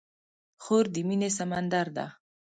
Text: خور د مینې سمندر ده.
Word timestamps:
خور 0.63 0.85
د 0.93 0.95
مینې 1.07 1.29
سمندر 1.37 1.87
ده. 1.97 2.05